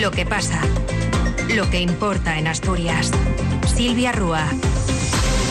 [0.00, 0.60] Lo que pasa.
[1.54, 3.10] Lo que importa en Asturias.
[3.74, 4.46] Silvia Rúa.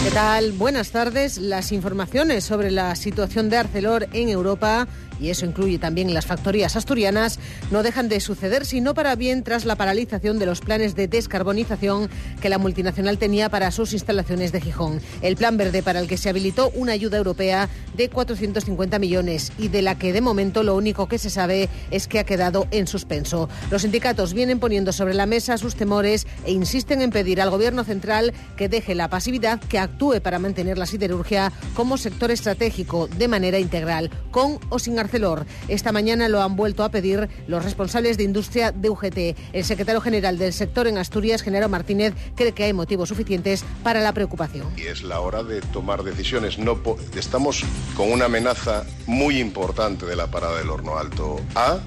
[0.04, 0.52] ¿Qué tal?
[0.52, 1.40] Buenas tardes.
[1.40, 4.88] Las informaciones sobre la situación de Arcelor en Europa
[5.20, 7.40] y eso incluye también las factorías asturianas,
[7.72, 12.10] no dejan de suceder, sino para bien tras la paralización de los planes de descarbonización
[12.42, 15.02] que la multinacional tenía para sus instalaciones de Gijón.
[15.22, 19.70] El plan verde para el que se habilitó una ayuda europea de 450 millones y
[19.70, 22.88] de la que de momento lo único que se sabe es que ha quedado en
[22.88, 23.50] suspenso.
[23.72, 27.84] Los sindicatos vienen poniendo sobre la mesa sus temores e insisten en pedir al Gobierno
[27.84, 33.28] central que deje la pasividad, que actúe para mantener la siderurgia como sector estratégico de
[33.28, 35.46] manera integral, con o sin Arcelor.
[35.68, 39.38] Esta mañana lo han vuelto a pedir los responsables de industria de UGT.
[39.54, 44.02] El secretario general del sector en Asturias, Genaro Martínez, cree que hay motivos suficientes para
[44.02, 44.68] la preocupación.
[44.78, 46.58] Y es la hora de tomar decisiones.
[46.58, 46.80] No
[47.16, 47.64] estamos
[47.96, 51.80] con una amenaza muy importante de la parada del horno alto A.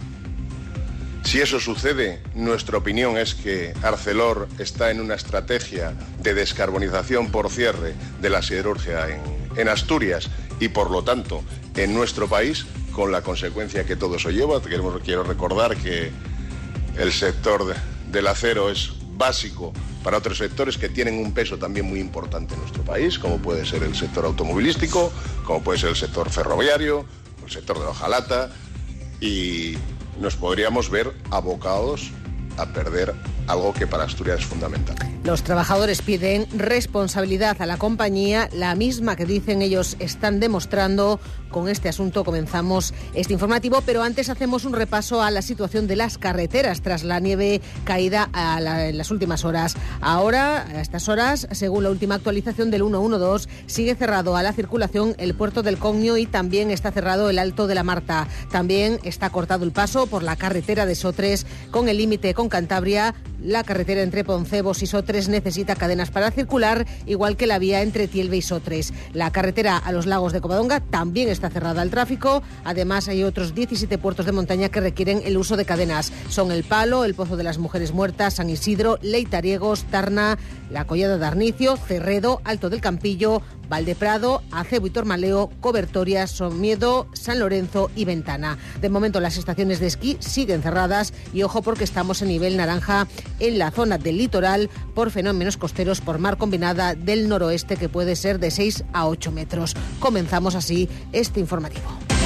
[1.24, 7.50] Si eso sucede, nuestra opinión es que Arcelor está en una estrategia de descarbonización por
[7.50, 9.20] cierre de la siderurgia en,
[9.56, 11.42] en Asturias y por lo tanto
[11.77, 12.66] en nuestro país
[12.98, 14.60] con la consecuencia que todo eso lleva.
[14.60, 16.10] quiero recordar que
[16.98, 17.72] el sector
[18.10, 22.60] del acero es básico para otros sectores que tienen un peso también muy importante en
[22.60, 25.12] nuestro país, como puede ser el sector automovilístico,
[25.44, 27.04] como puede ser el sector ferroviario,
[27.44, 28.50] el sector de la hojalata,
[29.20, 29.74] y
[30.20, 32.10] nos podríamos ver abocados
[32.56, 33.14] a perder
[33.48, 34.96] algo que para Asturias es fundamental.
[35.24, 41.20] Los trabajadores piden responsabilidad a la compañía, la misma que dicen ellos están demostrando.
[41.50, 45.96] Con este asunto comenzamos este informativo, pero antes hacemos un repaso a la situación de
[45.96, 48.28] las carreteras tras la nieve caída
[48.86, 49.74] en las últimas horas.
[50.02, 55.14] Ahora, a estas horas, según la última actualización del 112, sigue cerrado a la circulación
[55.19, 58.28] el puerto del Cognio y también está cerrado el Alto de la Marta.
[58.50, 63.14] También está cortado el paso por la carretera de Sotres con el límite con Cantabria
[63.42, 68.09] la carretera entre Poncebos y Sotres necesita cadenas para circular, igual que la vía entre
[68.09, 68.93] Tielbe y Sotres.
[69.12, 72.43] La carretera a los lagos de Covadonga también está cerrada al tráfico.
[72.65, 76.12] Además, hay otros 17 puertos de montaña que requieren el uso de cadenas.
[76.28, 80.38] Son El Palo, el Pozo de las Mujeres Muertas, San Isidro, Leitariegos, Tarna,
[80.70, 87.39] La Collada de Arnicio, Cerredo, Alto del Campillo, Valdeprado, Acebo y Tormaleo, Cobertoria, Somiedo, San
[87.39, 88.59] Lorenzo y Ventana.
[88.81, 93.06] De momento las estaciones de esquí siguen cerradas y ojo porque estamos en nivel naranja
[93.41, 98.17] en la zona del litoral por fenómenos costeros por mar combinada del noroeste que puede
[98.17, 99.75] ser de 6 a 8 metros.
[100.00, 102.18] Comenzamos así este informativo.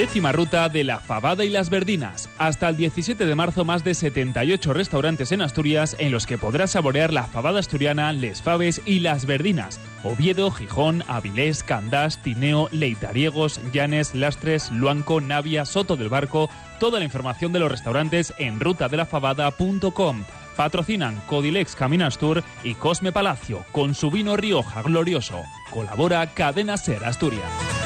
[0.00, 2.30] Décima ruta de la Fabada y las Verdinas.
[2.38, 6.70] Hasta el 17 de marzo, más de 78 restaurantes en Asturias en los que podrás
[6.70, 9.78] saborear la fabada asturiana, les faves y las verdinas.
[10.02, 16.48] Oviedo, Gijón, Avilés, Candás, Tineo, Leitariegos, Llanes, Lastres, Luanco, Navia, Soto del Barco.
[16.78, 20.24] Toda la información de los restaurantes en rutadelafabada.com.
[20.56, 25.42] Patrocinan Codilex Caminastur y Cosme Palacio con su vino Rioja Glorioso.
[25.70, 27.79] Colabora Cadena Ser Asturias.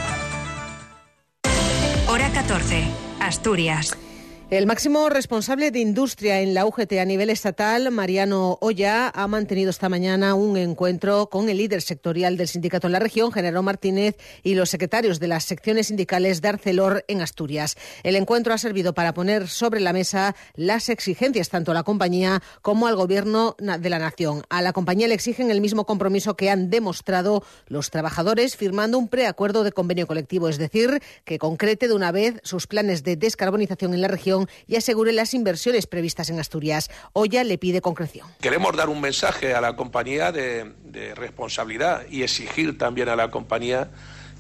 [2.45, 2.85] Hora 14.
[3.21, 4.04] Asturias.
[4.51, 9.71] El máximo responsable de industria en la UGT a nivel estatal, Mariano Olla, ha mantenido
[9.71, 14.17] esta mañana un encuentro con el líder sectorial del sindicato en la región, Genaro Martínez,
[14.43, 17.77] y los secretarios de las secciones sindicales de Arcelor en Asturias.
[18.03, 22.43] El encuentro ha servido para poner sobre la mesa las exigencias tanto a la compañía
[22.61, 24.43] como al gobierno de la nación.
[24.51, 29.09] A la compañía le exigen el mismo compromiso que han demostrado los trabajadores firmando un
[29.09, 33.95] preacuerdo de convenio colectivo, es decir, que concrete de una vez sus planes de descarbonización
[33.95, 34.34] en la región
[34.67, 36.91] y asegure las inversiones previstas en Asturias.
[37.13, 38.27] Olla le pide concreción.
[38.41, 40.73] Queremos dar un mensaje a la compañía de,
[41.17, 43.89] responsabilidad y exigir también a la compañía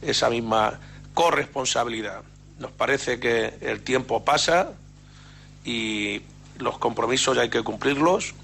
[0.03, 0.81] esa misma
[1.12, 2.22] corresponsabilidad.
[2.59, 4.72] Nos parece que el tiempo pasa
[5.65, 6.22] y
[6.59, 8.34] los compromisos hay que cumplirlos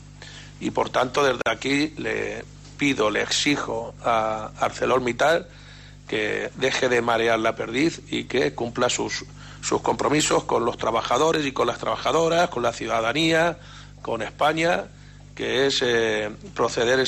[0.59, 2.45] y por tanto desde aquí le
[2.79, 5.47] pido, le exijo a ArcelorMittal
[6.09, 9.25] que deje de marear la perdiz y que cumpla sus
[9.61, 13.59] sus compromisos con los trabajadores y con las trabajadoras, con la ciudadanía,
[14.03, 14.87] con España
[15.41, 17.03] que es eh, proceder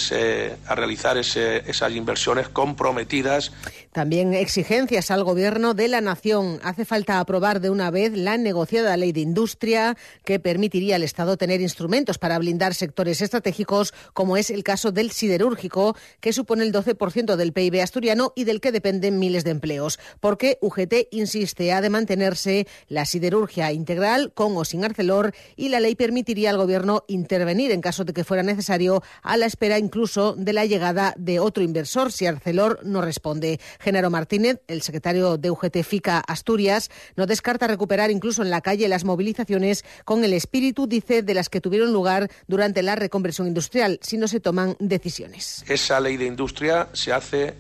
[0.67, 3.53] a realizar esas inversiones comprometidas.
[3.93, 6.61] También exigencias al Gobierno de la Nación.
[6.63, 11.37] Hace falta aprobar de una vez la negociada ley de industria que permitiría al Estado
[11.37, 16.73] tener instrumentos para blindar sectores estratégicos, como es el caso del siderúrgico, que supone el
[16.73, 19.99] 12% del PIB asturiano y del que dependen miles de empleos.
[20.21, 25.81] Porque UGT insiste, ha de mantenerse la siderurgia integral con o sin Arcelor y la
[25.81, 30.35] ley permitiría al Gobierno intervenir en caso de que fuera necesario, a la espera incluso
[30.35, 33.61] de la llegada de otro inversor si Arcelor no responde.
[33.83, 38.89] Género Martínez, el secretario de UGT FICA Asturias, no descarta recuperar incluso en la calle
[38.89, 43.99] las movilizaciones con el espíritu, dice, de las que tuvieron lugar durante la reconversión industrial,
[44.03, 45.65] si no se toman decisiones.
[45.69, 47.55] Esa ley de industria se hace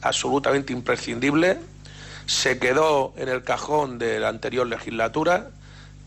[0.00, 1.58] absolutamente imprescindible,
[2.26, 5.50] se quedó en el cajón de la anterior legislatura,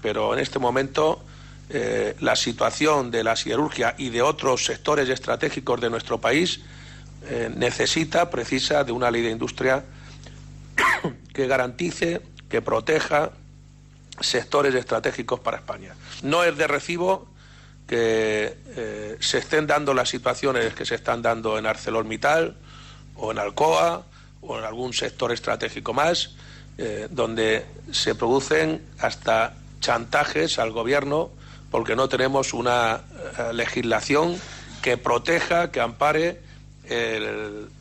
[0.01, 1.21] pero en este momento
[1.69, 6.59] eh, la situación de la siderurgia y de otros sectores estratégicos de nuestro país
[7.27, 9.83] eh, necesita, precisa de una ley de industria
[11.33, 13.31] que garantice, que proteja
[14.19, 15.95] sectores estratégicos para España.
[16.23, 17.27] No es de recibo
[17.87, 22.55] que eh, se estén dando las situaciones que se están dando en ArcelorMittal
[23.15, 24.05] o en Alcoa
[24.41, 26.35] o en algún sector estratégico más,
[27.09, 31.31] donde se producen hasta chantajes al gobierno
[31.75, 33.01] porque no tenemos una
[33.37, 34.39] eh, legislación
[34.81, 36.39] que proteja, que ampare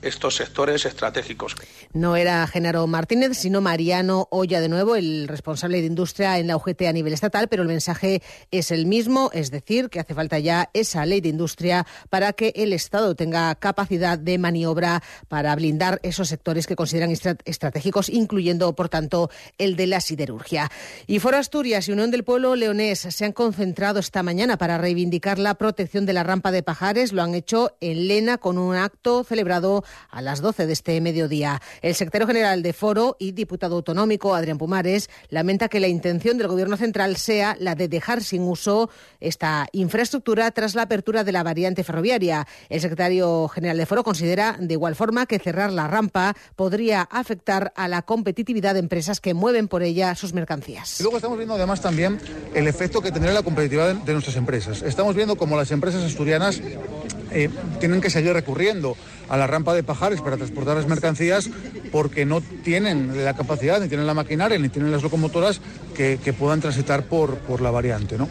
[0.03, 1.57] estos sectores estratégicos.
[1.93, 6.57] No era Genaro Martínez, sino Mariano Olla de nuevo, el responsable de industria en la
[6.57, 10.39] UGT a nivel estatal, pero el mensaje es el mismo, es decir, que hace falta
[10.39, 16.01] ya esa ley de industria para que el Estado tenga capacidad de maniobra para blindar
[16.03, 17.11] esos sectores que consideran
[17.45, 20.71] estratégicos, incluyendo, por tanto, el de la siderurgia.
[21.07, 25.39] Y Foro Asturias y Unión del Pueblo Leonés se han concentrado esta mañana para reivindicar
[25.39, 27.13] la protección de la rampa de Pajares.
[27.13, 28.91] Lo han hecho en Lena con una
[29.25, 31.61] celebrado a las 12 de este mediodía.
[31.83, 36.49] El secretario general de Foro y diputado autonómico, Adrián Pumares, lamenta que la intención del
[36.49, 41.43] Gobierno central sea la de dejar sin uso esta infraestructura tras la apertura de la
[41.43, 42.47] variante ferroviaria.
[42.69, 47.73] El secretario general de Foro considera de igual forma que cerrar la rampa podría afectar
[47.77, 51.01] a la competitividad de empresas que mueven por ella sus mercancías.
[51.01, 52.19] Y luego estamos viendo además también
[52.55, 54.83] el efecto que tendrá la competitividad de nuestras empresas.
[54.83, 56.61] Estamos viendo cómo las empresas asturianas
[57.35, 57.51] eh,
[57.81, 58.97] tienen que seguir recurriendo
[59.29, 61.51] a la rampa de Pajares para transportar las mercancías
[61.93, 65.61] porque no tienen la capacidad, ni tienen la maquinaria, ni tienen las locomotoras
[65.95, 68.17] que, puedan transitar por, por la variante.
[68.19, 68.29] ¿no?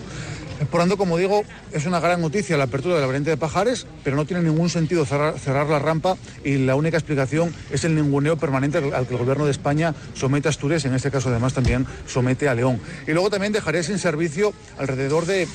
[0.71, 3.85] Por tanto, como digo, es una gran noticia la apertura de la variante de Pajares,
[4.03, 8.37] pero no tiene ningún sentido cerrar, la rampa y la única explicación es el ninguneo
[8.37, 11.85] permanente al que el Gobierno de España somete a Asturias, en este caso además también
[12.07, 12.79] somete a León.
[13.07, 15.47] Y luego también dejaré sin servicio alrededor de,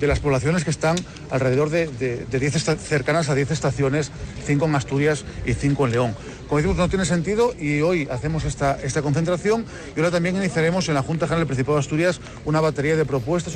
[0.00, 0.96] las poblaciones que están
[1.30, 4.10] alrededor de, de, cercanas a 10 estaciones,
[4.46, 6.14] 5 en Asturias y 5 en León.
[6.48, 10.88] Como decimos, no tiene sentido y hoy hacemos esta, esta concentración y ahora también iniciaremos
[10.88, 13.54] en la Junta General del Principado de Asturias una batería de propuestas.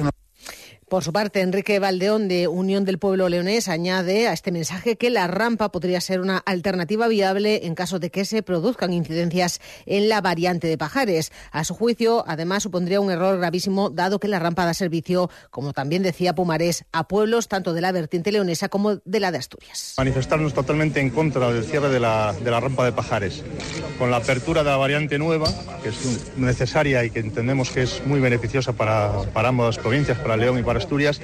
[0.93, 5.09] Por su parte, Enrique Valdeón de Unión del Pueblo Leonés añade a este mensaje que
[5.09, 10.11] la rampa podría ser una alternativa viable en caso de que se produzcan incidencias en
[10.11, 11.33] la variante de Pajares.
[11.51, 15.73] A su juicio, además, supondría un error gravísimo dado que la rampa da servicio, como
[15.73, 19.95] también decía Pumarés, a pueblos tanto de la vertiente leonesa como de la de Asturias.
[19.97, 23.43] Manifestarnos totalmente en contra del cierre de la, rampa de Pajares.
[23.99, 25.49] Con la apertura de la variante nueva,
[25.83, 30.37] que es necesaria y que entendemos que es muy beneficiosa para, para ambas provincias, para
[30.37, 31.21] León y para Asturias,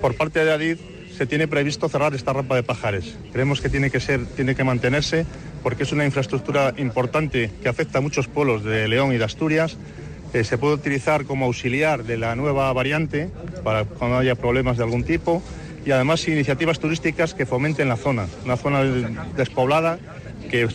[0.00, 0.80] por parte de Adif
[1.16, 3.16] se tiene previsto cerrar esta rampa de Pajares.
[3.32, 5.26] Creemos que tiene que ser, tiene que mantenerse
[5.62, 9.76] porque es una infraestructura importante que afecta a muchos pueblos de León y de Asturias.
[10.32, 13.30] Eh, se puede utilizar como auxiliar de la nueva variante
[13.62, 15.42] para cuando haya problemas de algún tipo
[15.86, 18.82] y además iniciativas turísticas que fomenten la zona, una zona
[19.36, 19.98] despoblada
[20.50, 20.66] que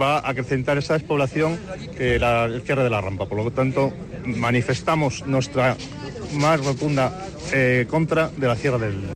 [0.00, 1.58] va a acrecentar esa despoblación
[1.96, 3.26] que el cierre de la rampa.
[3.26, 3.92] Por lo tanto,
[4.26, 5.76] manifestamos nuestra
[6.34, 9.15] más rotunda eh, contra de la Sierra del,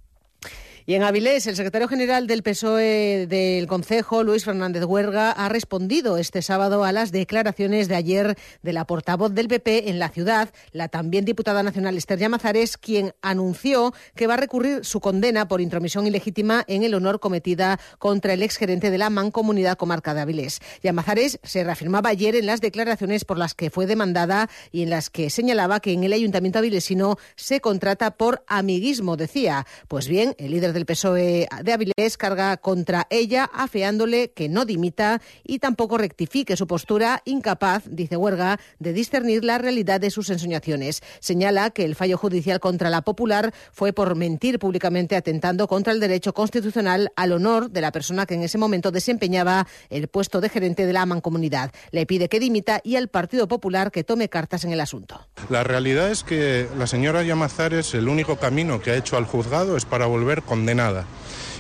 [0.91, 6.19] y en Avilés, el secretario general del PSOE del Consejo, Luis Fernández Huerga, ha respondido
[6.19, 10.49] este sábado a las declaraciones de ayer de la portavoz del PP en la ciudad,
[10.73, 15.61] la también diputada nacional Esther Llamazares, quien anunció que va a recurrir su condena por
[15.61, 20.59] intromisión ilegítima en el honor cometida contra el exgerente de la Mancomunidad Comarca de Avilés.
[20.83, 25.09] Llamazares se reafirmaba ayer en las declaraciones por las que fue demandada y en las
[25.09, 29.69] que señalaba que en el Ayuntamiento avilesino se contrata por amiguismo, decía.
[29.87, 34.65] Pues bien, el líder del el PSOE de Avilés carga contra ella, afeándole que no
[34.65, 40.31] dimita y tampoco rectifique su postura, incapaz, dice Huerga, de discernir la realidad de sus
[40.31, 41.03] ensoñaciones.
[41.21, 46.01] Señala que el fallo judicial contra la popular fue por mentir públicamente atentando contra el
[46.01, 50.49] derecho constitucional al honor de la persona que en ese momento desempeñaba el puesto de
[50.49, 51.73] gerente de la mancomunidad.
[51.91, 55.29] Le pide que dimita y al Partido Popular que tome cartas en el asunto.
[55.51, 59.77] La realidad es que la señora Llamazares el único camino que ha hecho al juzgado
[59.77, 61.07] es para volver con condenada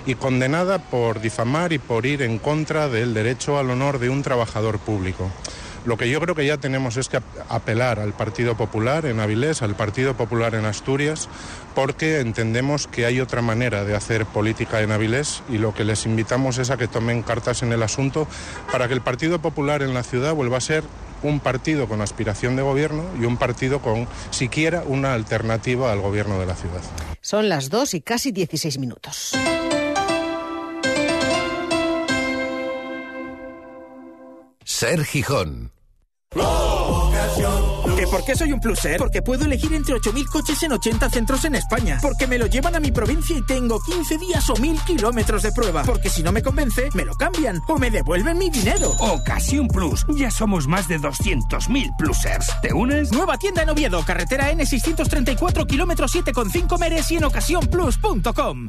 [0.04, 4.22] y condenada por difamar y por ir en contra del derecho al honor de un
[4.22, 5.30] trabajador público.
[5.84, 9.62] Lo que yo creo que ya tenemos es que apelar al Partido Popular en Avilés,
[9.62, 11.28] al Partido Popular en Asturias,
[11.74, 16.04] porque entendemos que hay otra manera de hacer política en Avilés y lo que les
[16.04, 18.26] invitamos es a que tomen cartas en el asunto
[18.70, 20.84] para que el Partido Popular en la ciudad vuelva a ser
[21.22, 26.38] un partido con aspiración de gobierno y un partido con siquiera una alternativa al gobierno
[26.40, 26.80] de la ciudad.
[27.20, 29.32] Son las dos y casi 16 minutos.
[34.80, 35.72] Ser Gijón.
[37.98, 38.96] ¿Que por qué soy un pluser?
[38.96, 41.98] Porque puedo elegir entre 8.000 coches en 80 centros en España.
[42.00, 45.52] Porque me lo llevan a mi provincia y tengo 15 días o 1.000 kilómetros de
[45.52, 45.82] prueba.
[45.82, 48.92] Porque si no me convence, me lo cambian o me devuelven mi dinero.
[49.00, 50.06] Ocasión Plus.
[50.16, 52.50] Ya somos más de 200.000 plusers.
[52.62, 53.12] ¿Te unes?
[53.12, 58.68] Nueva tienda en Oviedo, carretera N634, kilómetros 7,5 meres y en ocasiónplus.com.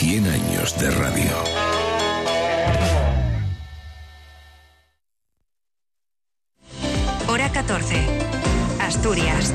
[0.00, 1.30] 100 años de radio.
[7.28, 7.96] Hora 14.
[8.80, 9.52] Asturias.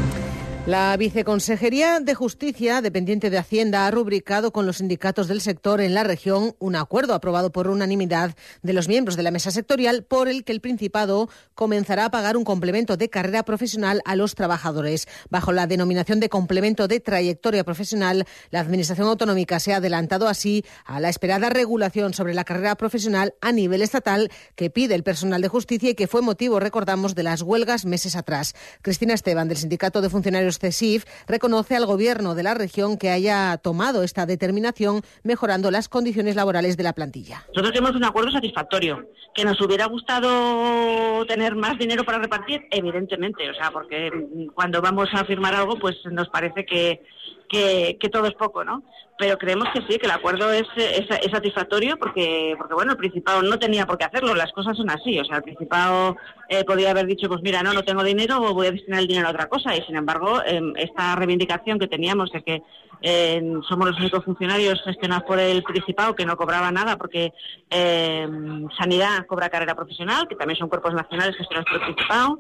[0.65, 5.93] La Viceconsejería de Justicia, dependiente de Hacienda, ha rubricado con los sindicatos del sector en
[5.93, 10.27] la región un acuerdo aprobado por unanimidad de los miembros de la mesa sectorial por
[10.27, 15.07] el que el Principado comenzará a pagar un complemento de carrera profesional a los trabajadores.
[15.29, 20.65] Bajo la denominación de complemento de trayectoria profesional, la Administración Autonómica se ha adelantado así
[20.83, 25.43] a la esperada regulación sobre la carrera profesional a nivel estatal que pide el personal
[25.43, 28.55] de justicia y que fue motivo, recordamos, de las huelgas meses atrás.
[28.81, 30.54] Cristina Esteban, del Sindicato de Funcionarios
[31.27, 36.77] Reconoce al Gobierno de la región que haya tomado esta determinación mejorando las condiciones laborales
[36.77, 37.43] de la plantilla.
[37.49, 39.09] Nosotros tenemos un acuerdo satisfactorio.
[39.33, 42.67] ¿Que nos hubiera gustado tener más dinero para repartir?
[42.71, 44.09] Evidentemente, o sea, porque
[44.53, 47.03] cuando vamos a firmar algo, pues nos parece que,
[47.99, 48.83] que, todo es poco, ¿no?
[49.17, 53.41] pero creemos que sí, que el acuerdo es, es, satisfactorio porque, porque, bueno, el Principado
[53.41, 56.17] no tenía por qué hacerlo, las cosas son así, o sea, el Principado
[56.49, 59.27] eh, podía haber dicho, pues mira, no, no tengo dinero voy a destinar el dinero
[59.27, 62.61] a otra cosa, y sin embargo, eh, esta reivindicación que teníamos de que
[63.01, 67.31] eh, somos los únicos funcionarios gestionados por el Principado que no cobraba nada porque
[68.77, 72.39] Sanidad cobra carrera profesional, que también son cuerpos nacionales gestionados por el Principado,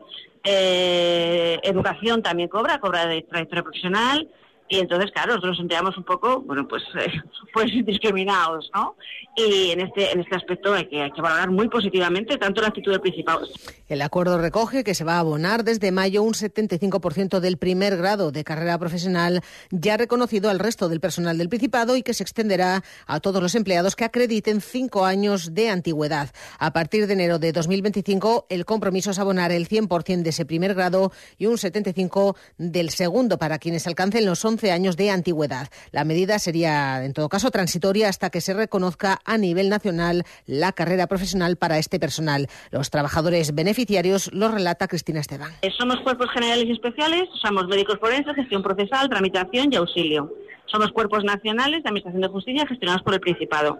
[1.63, 4.29] Educación también cobra, cobra de trayectoria profesional,
[4.67, 7.11] y entonces, claro, nosotros nos sentíamos un poco, bueno, pues, eh,
[7.53, 8.95] pues discriminados, ¿no?
[9.35, 12.69] Y en este, en este aspecto hay que, hay que valorar muy positivamente tanto la
[12.69, 13.47] actitud del Principado.
[13.87, 18.31] El acuerdo recoge que se va a abonar desde mayo un 75% del primer grado
[18.31, 22.83] de carrera profesional ya reconocido al resto del personal del Principado y que se extenderá
[23.05, 26.31] a todos los empleados que acrediten cinco años de antigüedad.
[26.57, 30.73] A partir de enero de 2025, el compromiso es abonar el 100% de ese primer
[30.73, 35.67] grado y un 75% del segundo para quienes alcancen los 11 años de antigüedad.
[35.91, 40.71] La medida sería, en todo caso, transitoria hasta que se reconozca a nivel nacional la
[40.71, 42.47] carrera profesional para este personal.
[42.71, 45.51] Los trabajadores beneficiarios los relata Cristina Esteban.
[45.61, 50.31] Eh, somos cuerpos generales y especiales, somos médicos forenses, gestión procesal, tramitación y auxilio.
[50.65, 53.79] Somos cuerpos nacionales de Administración de Justicia gestionados por el Principado.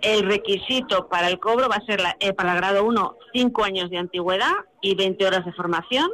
[0.00, 3.90] El requisito para el cobro va a ser eh, para el grado 1, 5 años
[3.90, 6.10] de antigüedad y 20 horas de formación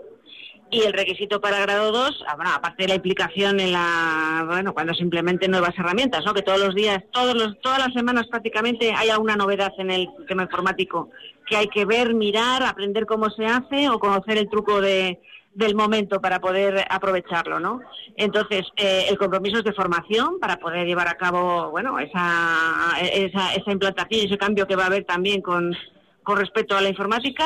[0.71, 4.75] y el requisito para grado 2, ah, bueno, aparte de la implicación en la, bueno,
[4.75, 6.35] cuando se implementen nuevas herramientas, ¿no?
[6.35, 10.09] Que todos los días, todos los, todas las semanas prácticamente hay alguna novedad en el
[10.19, 11.11] sistema informático
[11.47, 15.21] que hay que ver, mirar, aprender cómo se hace o conocer el truco de,
[15.55, 17.81] del momento para poder aprovecharlo, ¿no?
[18.17, 23.55] Entonces, eh, el compromiso es de formación para poder llevar a cabo, bueno, esa, esa,
[23.55, 25.75] esa implantación y ese cambio que va a haber también con,
[26.23, 27.45] con respecto a la informática.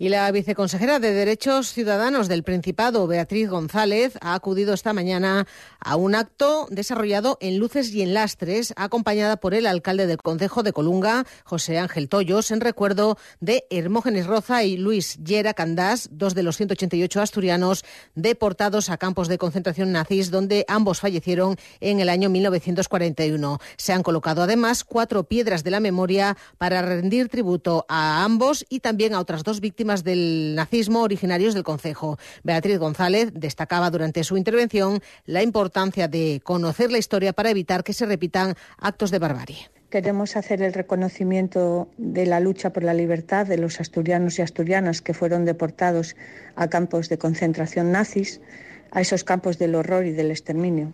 [0.00, 5.48] Y la viceconsejera de Derechos Ciudadanos del Principado, Beatriz González, ha acudido esta mañana
[5.80, 10.62] a un acto desarrollado en Luces y en Lastres, acompañada por el alcalde del Concejo
[10.62, 16.36] de Colunga, José Ángel Toyos, en recuerdo de Hermógenes Roza y Luis Yera Candás, dos
[16.36, 22.08] de los 188 asturianos deportados a campos de concentración nazis, donde ambos fallecieron en el
[22.08, 23.58] año 1941.
[23.76, 28.78] Se han colocado además cuatro piedras de la memoria para rendir tributo a ambos y
[28.78, 32.18] también a otras dos víctimas del nazismo originarios del Concejo.
[32.44, 37.94] Beatriz González destacaba durante su intervención la importancia de conocer la historia para evitar que
[37.94, 39.70] se repitan actos de barbarie.
[39.90, 45.00] Queremos hacer el reconocimiento de la lucha por la libertad de los asturianos y asturianas
[45.00, 46.14] que fueron deportados
[46.56, 48.42] a campos de concentración nazis,
[48.90, 50.92] a esos campos del horror y del exterminio.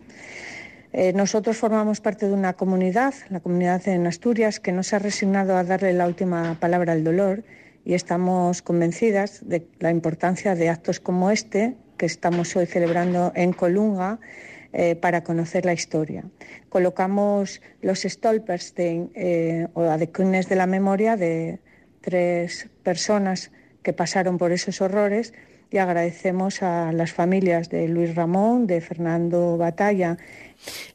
[0.92, 5.00] Eh, nosotros formamos parte de una comunidad, la comunidad en Asturias, que no se ha
[5.00, 7.42] resignado a darle la última palabra al dolor
[7.84, 13.52] y estamos convencidas de la importancia de actos como este que estamos hoy celebrando en
[13.52, 14.18] Colunga
[14.72, 16.24] eh, para conocer la historia.
[16.68, 21.60] Colocamos los Stolperstein eh, o adecunes de la memoria de
[22.00, 25.32] tres personas que pasaron por esos horrores
[25.70, 30.16] y agradecemos a las familias de Luis Ramón, de Fernando Batalla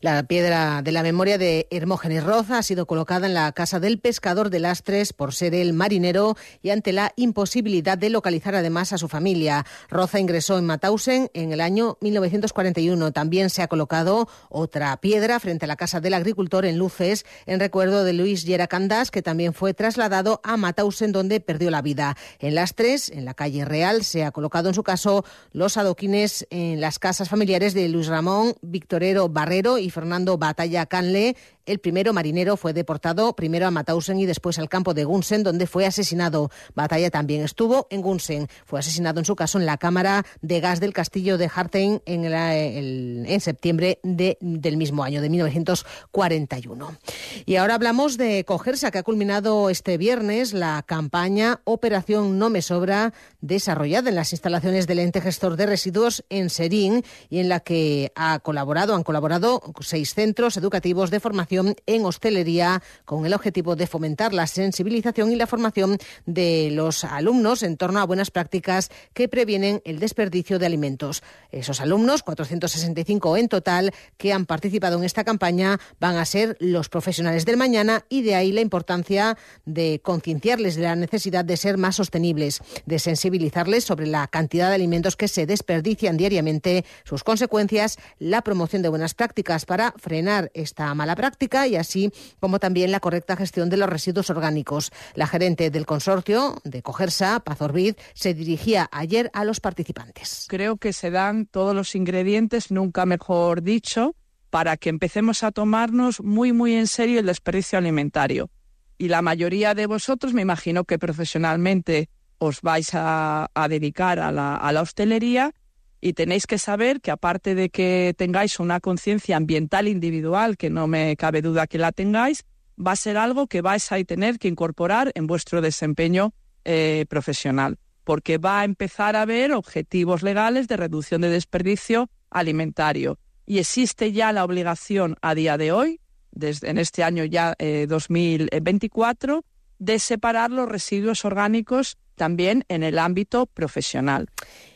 [0.01, 3.99] la piedra de la memoria de Hermógenes Roza ha sido colocada en la casa del
[3.99, 8.97] pescador de Lastres por ser el marinero y ante la imposibilidad de localizar además a
[8.97, 9.65] su familia.
[9.89, 13.11] Roza ingresó en Matausen en el año 1941.
[13.11, 17.59] También se ha colocado otra piedra frente a la casa del agricultor en Luces en
[17.59, 22.17] recuerdo de Luis Yeracandas, que también fue trasladado a Matausen donde perdió la vida.
[22.39, 26.81] En Lastres, en la calle Real, se ha colocado en su caso los adoquines en
[26.81, 31.35] las casas familiares de Luis Ramón, Victorero Barrera y Fernando Batalla Canle
[31.69, 35.67] el primero marinero fue deportado primero a Mauthausen y después al campo de Gunsen, donde
[35.67, 36.49] fue asesinado.
[36.73, 38.47] Batalla también estuvo en Gunsen.
[38.65, 42.25] Fue asesinado en su caso en la cámara de gas del castillo de Harten en,
[42.25, 46.97] en septiembre del mismo año, de 1941.
[47.45, 52.63] Y ahora hablamos de Cogersa, que ha culminado este viernes la campaña Operación No Me
[52.63, 57.59] Sobra, desarrollada en las instalaciones del ente gestor de residuos en Serín y en la
[57.59, 63.75] que ha colaborado, han colaborado seis centros educativos de formación en hostelería con el objetivo
[63.75, 68.89] de fomentar la sensibilización y la formación de los alumnos en torno a buenas prácticas
[69.13, 71.23] que previenen el desperdicio de alimentos.
[71.51, 76.89] Esos alumnos, 465 en total, que han participado en esta campaña, van a ser los
[76.89, 81.77] profesionales del mañana y de ahí la importancia de concienciarles de la necesidad de ser
[81.77, 87.97] más sostenibles, de sensibilizarles sobre la cantidad de alimentos que se desperdician diariamente, sus consecuencias,
[88.19, 92.99] la promoción de buenas prácticas para frenar esta mala práctica y así como también la
[92.99, 94.91] correcta gestión de los residuos orgánicos.
[95.15, 100.45] La gerente del consorcio de Cogersa, Paz Orbid, se dirigía ayer a los participantes.
[100.49, 104.15] Creo que se dan todos los ingredientes, nunca mejor dicho,
[104.49, 108.49] para que empecemos a tomarnos muy, muy en serio el desperdicio alimentario.
[108.97, 114.55] Y la mayoría de vosotros, me imagino que profesionalmente os vais a, dedicar a la,
[114.55, 115.53] a la hostelería
[116.01, 120.87] y tenéis que saber que aparte de que tengáis una conciencia ambiental individual, que no
[120.87, 122.45] me cabe duda que la tengáis,
[122.79, 126.33] va a ser algo que vais a tener que incorporar en vuestro desempeño
[126.63, 133.19] eh, profesional, porque va a empezar a haber objetivos legales de reducción de desperdicio alimentario.
[133.45, 135.99] Y existe ya la obligación a día de hoy,
[136.31, 137.55] desde en este año ya
[137.87, 139.41] 2024, eh,
[139.79, 144.27] de separar los residuos orgánicos también en el ámbito profesional.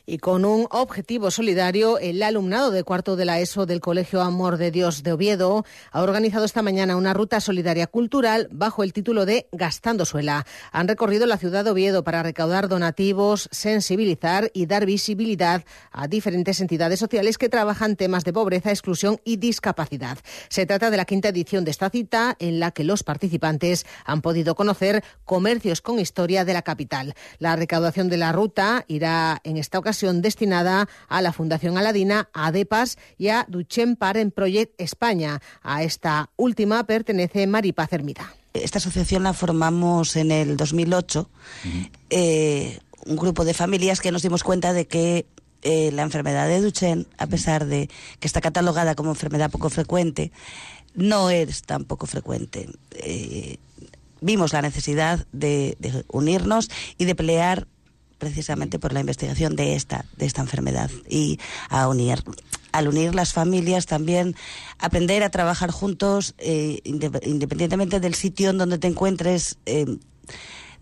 [0.05, 4.57] Y con un objetivo solidario, el alumnado de cuarto de la ESO del Colegio Amor
[4.57, 5.63] de Dios de Oviedo
[5.93, 10.45] ha organizado esta mañana una ruta solidaria cultural bajo el título de Gastando Suela.
[10.73, 15.63] Han recorrido la ciudad de Oviedo para recaudar donativos, sensibilizar y dar visibilidad
[15.93, 20.17] a diferentes entidades sociales que trabajan temas de pobreza, exclusión y discapacidad.
[20.49, 24.21] Se trata de la quinta edición de esta cita en la que los participantes han
[24.21, 27.15] podido conocer comercios con historia de la capital.
[27.39, 32.47] La recaudación de la ruta irá en esta ocasión destinada a la Fundación Aladina, a
[32.47, 35.41] ADEPAS y a Duchen Paren Project España.
[35.61, 38.33] A esta última pertenece Maripaz Hermida.
[38.53, 41.29] Esta asociación la formamos en el 2008,
[42.09, 45.25] eh, un grupo de familias que nos dimos cuenta de que
[45.63, 50.31] eh, la enfermedad de Duchenne, a pesar de que está catalogada como enfermedad poco frecuente,
[50.93, 52.69] no es tan poco frecuente.
[52.91, 53.57] Eh,
[54.21, 57.67] vimos la necesidad de, de, unirnos y de pelear
[58.23, 62.23] precisamente por la investigación de esta, de esta enfermedad y a unir
[62.71, 64.35] al unir las familias también
[64.79, 69.97] aprender a trabajar juntos eh, independientemente del sitio en donde te encuentres eh,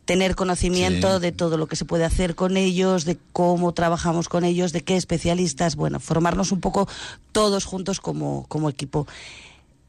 [0.05, 4.43] tener conocimiento de todo lo que se puede hacer con ellos, de cómo trabajamos con
[4.43, 6.87] ellos, de qué especialistas, bueno, formarnos un poco
[7.31, 9.07] todos juntos como, como equipo.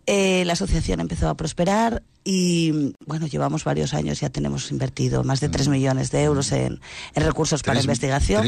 [0.06, 5.40] Eh, la asociación empezó a prosperar y bueno, llevamos varios años, ya tenemos invertido más
[5.40, 5.70] de 3 mm.
[5.70, 6.80] millones de euros en,
[7.14, 8.44] recursos para investigación.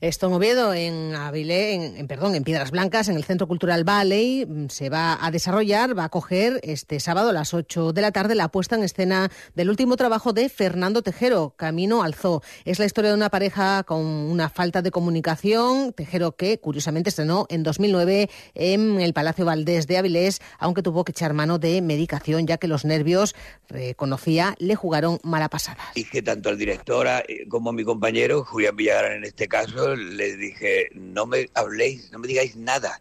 [0.00, 4.46] Esto en Oviedo, en Avilé, en, perdón, en Piedras Blancas, en el Centro Cultural Valley,
[4.46, 8.12] mm, se va a desarrollar, va a coger este sábado a las 8 de la
[8.12, 12.42] tarde la puesta en escena del último trabajo de Fernando Tejero, Camino al Zoo.
[12.64, 17.46] Es la historia de una pareja con una falta de comunicación, Tejero que curiosamente estrenó
[17.48, 22.46] en 2009 en el Palacio Valdés de Avilés, aunque tuvo que echar mano de medicación
[22.46, 23.34] ya que los nervios,
[23.68, 25.82] reconocía, le jugaron mala pasada.
[25.96, 30.38] Y que tanto el director eh, como mi compañero, Julián Villagrán en este caso, les
[30.38, 33.00] dije, no me habléis, no me digáis nada.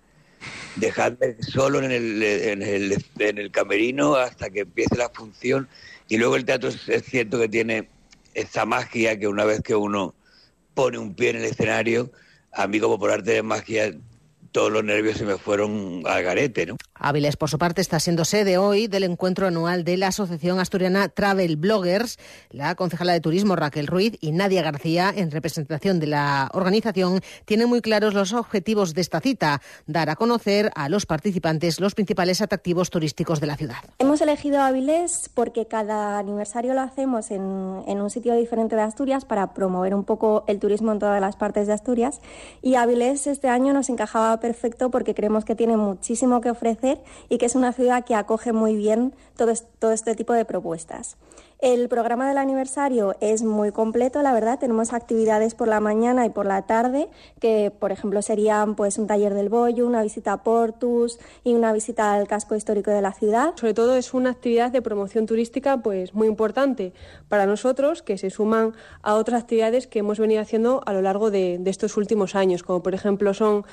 [0.75, 5.67] Dejadme solo en el, en el, camerino hasta que empiece la función.
[6.07, 7.89] Y luego el teatro es, cierto que tiene
[8.33, 10.13] esa magia que una vez que uno
[10.73, 12.11] pone un pie en el escenario,
[12.51, 13.93] a mí como por arte de magia
[14.51, 16.77] todos los nervios se me fueron al garete, ¿no?
[16.99, 21.09] Áviles, por su parte, está siendo sede hoy del encuentro anual de la Asociación Asturiana
[21.09, 22.17] Travel Bloggers.
[22.49, 27.69] La concejala de Turismo Raquel Ruiz y Nadia García, en representación de la organización, tienen
[27.69, 32.41] muy claros los objetivos de esta cita, dar a conocer a los participantes los principales
[32.41, 33.77] atractivos turísticos de la ciudad.
[33.99, 39.25] Hemos elegido Áviles porque cada aniversario lo hacemos en, en un sitio diferente de Asturias
[39.25, 42.21] para promover un poco el turismo en todas las partes de Asturias
[42.61, 46.86] y Áviles este año nos encajaba perfecto porque creemos que tiene muchísimo que ofrecer
[47.29, 51.17] y que es una ciudad que acoge muy bien todo, este tipo de propuestas.
[51.59, 54.59] El programa del aniversario es muy completo, la verdad.
[54.59, 59.07] Tenemos actividades por la mañana y por la tarde, que por ejemplo serían pues un
[59.07, 63.11] taller del bollo, una visita a Portus y una visita al casco histórico de la
[63.11, 63.55] ciudad.
[63.55, 66.93] Sobre todo es una actividad de promoción turística pues muy importante
[67.27, 71.31] para nosotros, que se suman a otras actividades que hemos venido haciendo a lo largo
[71.31, 73.65] de, de estos últimos años, como por ejemplo son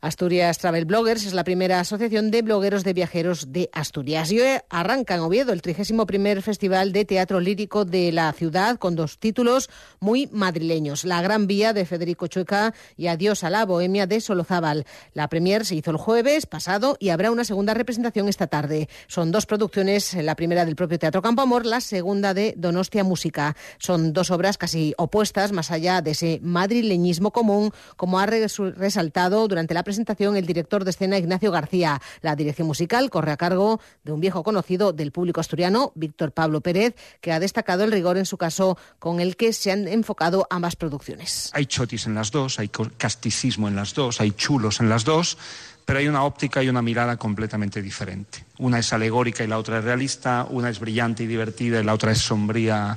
[0.00, 4.32] Asturias Travel Bloggers es la primera asociación de blogueros de viajeros de Asturias.
[4.32, 6.06] Y hoy arranca en Oviedo el 31
[6.42, 9.68] Festival de Teatro Lírico de la ciudad con dos títulos
[10.00, 11.04] muy madrileños.
[11.04, 14.86] La Gran Vía de Federico Chueca y Adiós a la Bohemia de Solozábal.
[15.12, 18.88] La premier se hizo el jueves pasado y habrá una segunda representación esta tarde.
[19.06, 23.56] Son dos producciones, la primera del propio Teatro Campo Amor, la segunda de Donostia Música.
[23.78, 29.59] Son dos obras casi opuestas, más allá de ese madrileñismo común, como ha resaltado durante
[29.60, 32.00] durante la presentación el director de escena Ignacio García.
[32.22, 36.62] La dirección musical corre a cargo de un viejo conocido del público asturiano, Víctor Pablo
[36.62, 40.46] Pérez, que ha destacado el rigor en su caso con el que se han enfocado
[40.48, 41.50] ambas producciones.
[41.52, 45.36] Hay chotis en las dos, hay casticismo en las dos, hay chulos en las dos
[45.84, 48.44] pero hay una óptica y una mirada completamente diferente.
[48.58, 51.94] Una es alegórica y la otra es realista, una es brillante y divertida y la
[51.94, 52.96] otra es sombría,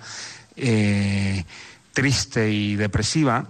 [0.55, 1.43] eh,
[1.91, 3.47] triste y depresiva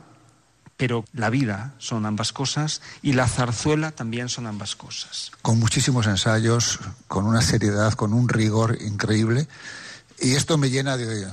[0.84, 5.32] pero la vida son ambas cosas y la zarzuela también son ambas cosas.
[5.42, 9.48] Con muchísimos ensayos, con una seriedad, con un rigor increíble.
[10.20, 11.26] Y esto me llena de,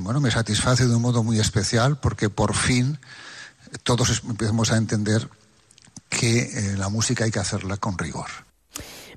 [0.00, 2.98] bueno, me satisface de un modo muy especial porque por fin
[3.82, 5.26] todos empezamos a entender
[6.10, 8.28] que eh, la música hay que hacerla con rigor.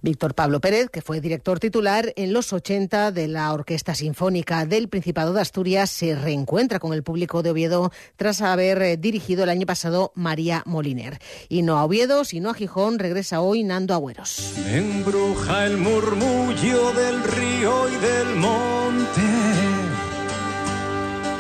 [0.02, 4.90] Víctor Pablo Pérez, que fue director titular en los 80 de la Orquesta Sinfónica del
[4.90, 9.50] Principado de Asturias, se reencuentra con el público de Oviedo tras haber eh, dirigido el
[9.50, 11.20] año pasado María Moliner.
[11.50, 14.54] Y no a Oviedo, sino a Gijón, regresa hoy Nando Agüeros.
[14.68, 18.71] embruja el murmullo del río y del monte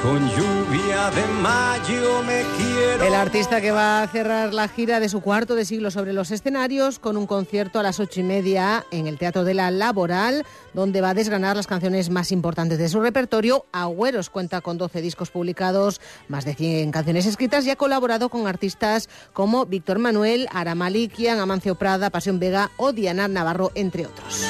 [0.01, 3.03] con lluvia de mayo me quiero.
[3.03, 6.31] El artista que va a cerrar la gira de su cuarto de siglo sobre los
[6.31, 10.45] escenarios con un concierto a las ocho y media en el Teatro de la Laboral,
[10.73, 13.65] donde va a desgranar las canciones más importantes de su repertorio.
[13.71, 18.47] Agüeros cuenta con 12 discos publicados, más de 100 canciones escritas y ha colaborado con
[18.47, 24.45] artistas como Víctor Manuel, Aramalikian, Amancio Prada, Pasión Vega o Diana Navarro, entre otros.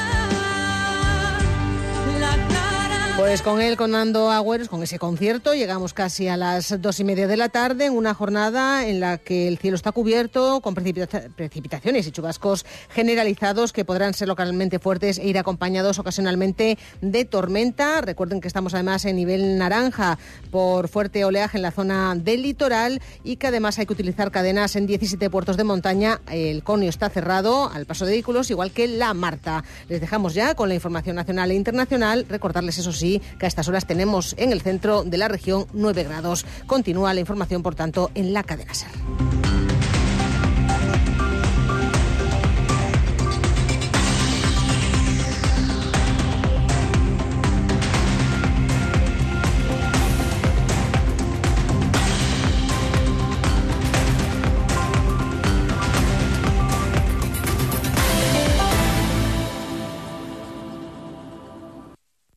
[3.17, 7.03] Pues con él, con Nando Agüeros, con ese concierto, llegamos casi a las dos y
[7.03, 10.73] media de la tarde en una jornada en la que el cielo está cubierto con
[10.73, 18.01] precipitaciones y chubascos generalizados que podrán ser localmente fuertes e ir acompañados ocasionalmente de tormenta.
[18.01, 20.17] Recuerden que estamos además en nivel naranja
[20.49, 24.75] por fuerte oleaje en la zona del litoral y que además hay que utilizar cadenas
[24.75, 26.21] en 17 puertos de montaña.
[26.29, 29.63] El conio está cerrado al paso de vehículos, igual que la Marta.
[29.89, 32.25] Les dejamos ya con la información nacional e internacional.
[32.27, 36.03] Recordarles, eso sí, que a estas horas tenemos en el centro de la región 9
[36.03, 36.45] grados.
[36.67, 39.60] Continúa la información, por tanto, en la cadena SER.